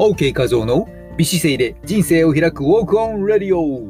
[0.00, 3.86] OK 画像の美姿勢で人生を開く Walk On Radio。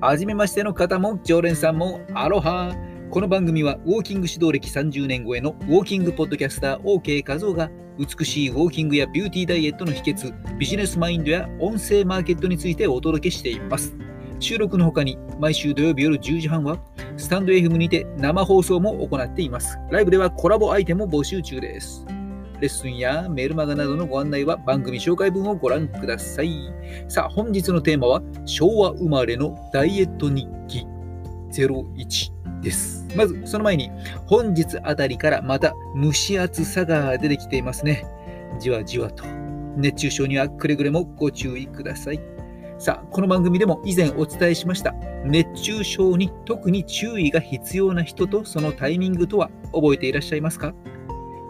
[0.00, 2.74] はじめましての方も常連さんもアロハ。
[3.08, 13.94] この番組はウォーキング指導歴30年超えのウォーキングポッドキャスター OK 画像が美しいウォーキングやビューティーダイエットの秘訣ビジネスマインドや音声マーケットについてお届けしています。
[14.40, 16.76] 収録の他に毎週土曜日夜10時半は
[17.16, 19.78] スタンド FM にて生放送も行っています。
[19.92, 22.04] ライブではコラボアイテムを募集中です。
[22.62, 26.72] レッスンやメールマガなどのご案内は番組紹介文をご覧ください。
[27.08, 30.86] さあ、本日のテーマは昭和生まれのダイエット日記
[31.50, 33.04] 01です。
[33.16, 33.90] まず、その前に
[34.26, 38.04] 本日あたりからまた蒸し暑さが出てきていますね。
[38.60, 39.24] じわじわと。
[39.76, 42.20] 熱中症にはくれぐれもご注意ください。
[42.78, 44.94] さあ、この番組でも以前お伝えしました。
[45.24, 50.72] 熱中症に特に注意が必要な人とそのタイミングとは覚えていらっしゃいますか？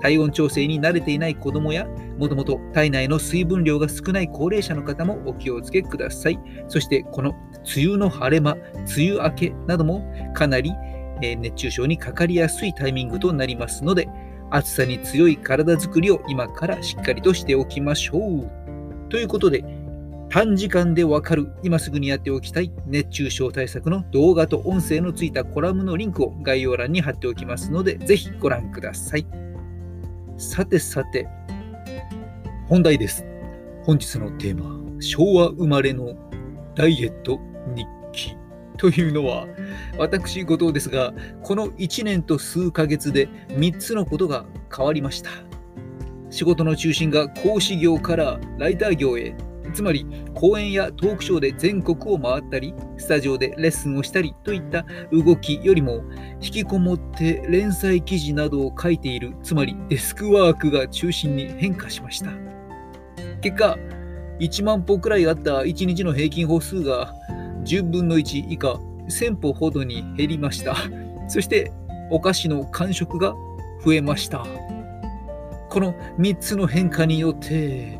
[0.00, 1.86] 体温調整に慣れていない子供や、
[2.18, 6.38] もともと体内の水分量が少ない高齢者の方もお気をつけください。
[6.68, 7.34] そして、この
[7.76, 8.56] 梅雨の晴れ間、
[8.96, 10.72] 梅雨明けなどもかなり
[11.20, 14.08] 熱中症にかかりやすいタイミングとなりますので、
[14.50, 18.50] 暑さに強い体づくりを今からしっかりとしておきましょう。
[19.10, 19.64] ということで、
[20.30, 29.47] 短時間でわかる、今すぐにやっておきたい熱中症対策の動画と音声のついたコラムのリンクを概要欄に貼っておきますので、ぜひご覧ください。
[30.38, 31.26] さてさて、
[32.68, 33.26] 本題です。
[33.82, 36.14] 本日のテーマ、昭和生まれの
[36.76, 37.40] ダイエット
[37.74, 38.36] 日記
[38.76, 39.48] というのは、
[39.98, 45.30] 私後藤ですが、この1年と数ヶ月で3つのことが変わりました。
[46.30, 49.34] 仕事の中心が講師業からライター業へ
[49.72, 56.02] つまり講演やトークショーで全国を回ったり、スタジオでレッスンをしたりといった動きよりも、
[56.40, 62.30] 引きこもって連載記事などを書いている、つまりデスクワークが中心に変化しました。
[63.40, 63.76] 結果、
[64.40, 67.14] 1万歩くらいあった1日の平均歩数が
[67.64, 70.76] 10分の1以下1000歩ほどに減りました。
[71.28, 71.72] そして
[72.10, 73.34] お菓子の完食が
[73.84, 74.46] 増えました。
[75.70, 77.98] この3つの変化によって、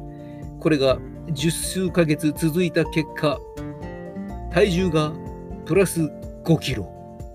[0.60, 0.98] これが
[1.32, 3.38] 十数ヶ月続いた結果、
[4.52, 5.12] 体重が
[5.66, 6.00] プラス
[6.44, 6.84] 5キロ、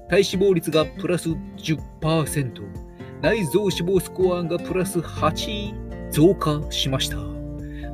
[0.10, 2.52] 体脂肪率がプラス10%、
[3.22, 7.18] 内臓脂肪スコアがプラス8増加しました。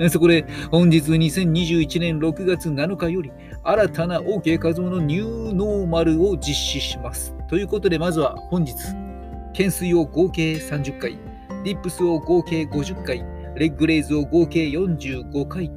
[0.09, 3.31] そこで本日2021年6月7日より
[3.63, 7.35] 新たな OK 画像のニューノーマルを実施します。
[7.49, 8.75] ということでまずは本日、
[9.47, 11.19] 懸垂を合計30回、
[11.65, 13.19] ディップスを合計50回、
[13.55, 15.69] レッグレイズを合計45回、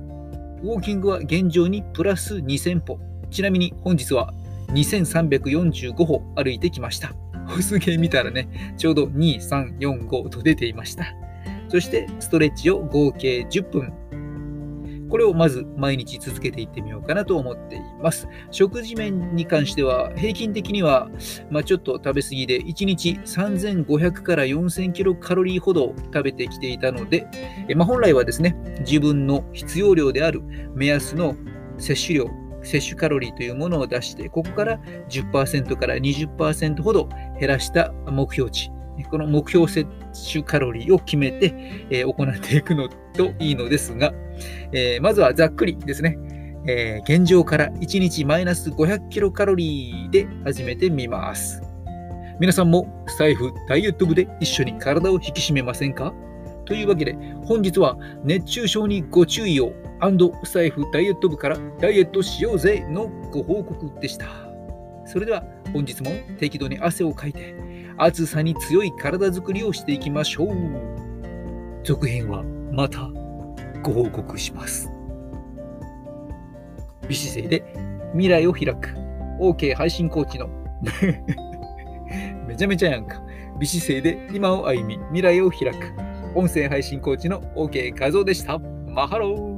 [0.62, 2.98] ウォーキングは現状にプラス2000歩。
[3.30, 4.32] ちなみに本日は
[4.68, 7.12] 2345歩歩いてきました。
[7.46, 11.06] 歩数計見たらね、ちょうど2、3、4、5と出ていました。
[11.68, 13.92] そしてストレッチを合計10分
[15.12, 18.26] これをまず毎日続けていってみようかなと思っています。
[18.50, 21.10] 食事面に関しては、平均的には、
[21.50, 27.26] まあ、ちょっと食べ過ぎで、1日3500から4000キロカロリーほど食べてきていたので、
[27.76, 30.40] まあ、本来はですね、自分の必要量である
[30.74, 31.36] 目安の
[31.76, 32.30] 摂取量、
[32.62, 34.78] 摂取カロリーというものを出して、ここから
[35.10, 38.70] 10%から20%ほど減らした目標値、
[39.04, 39.86] この目標摂
[40.32, 41.54] 取カロリーを決めて、
[41.90, 44.12] えー、行っていくのといいのですが、
[44.72, 46.18] えー、まずはざっくりですね、
[46.66, 51.62] えー、現状から1日マイナス500キロカロリーで始めてみます。
[52.40, 56.12] 皆さんもスタイフダイエット部で一緒に体を引き締めませんか？
[56.64, 59.72] というわけで本日は熱中症にご注意を
[60.44, 64.26] スタイフダイエット部からダイエットしようぜのご報告でした。
[65.04, 67.54] それでは本日も適度に汗をかいて
[67.96, 70.56] 暑さに強い体づくりをしていきましょう。
[71.84, 72.42] 続編は
[72.72, 73.08] また
[73.82, 74.90] ご報告します。
[77.08, 77.74] 美姿勢で
[78.12, 78.94] 未来を開く
[79.40, 80.48] OK 配信コーチの
[82.46, 83.22] めちゃめちゃやんか。
[83.58, 85.92] 美姿勢で今を歩み未来を開く
[86.34, 88.58] 音声配信コーチの OK 画像でした。
[88.58, 89.51] マハロー